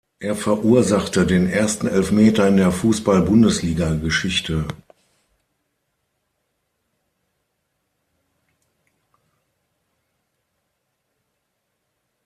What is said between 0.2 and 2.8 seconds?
verursachte den ersten Elfmeter in der